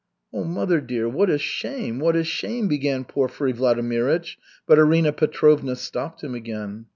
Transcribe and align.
"Oh, 0.33 0.43
mother 0.43 0.81
dear, 0.81 1.07
what 1.07 1.29
a 1.29 1.37
shame, 1.37 1.99
what 1.99 2.15
a 2.15 2.23
shame!" 2.23 2.67
began 2.67 3.05
Porfiry 3.05 3.53
Vladimirych, 3.53 4.35
but 4.65 4.79
Arina 4.79 5.13
Petrovna 5.13 5.75
stopped 5.75 6.23
him 6.23 6.33
again. 6.33 6.87